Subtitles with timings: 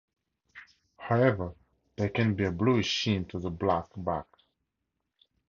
[0.97, 1.53] However,
[1.95, 4.25] there can be a bluish sheen to the black back.